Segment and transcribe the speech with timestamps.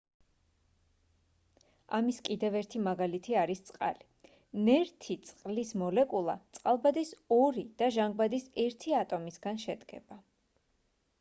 [1.97, 4.31] ამის კიდევ ერთი მაგალითი არის წყალი
[4.69, 10.19] ნერთი წყლის მოლეკულა წყალბადის ორი და ჟანგბადის ერთი ატომისგან შედგება